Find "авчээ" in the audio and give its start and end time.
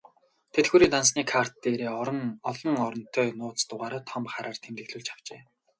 5.11-5.41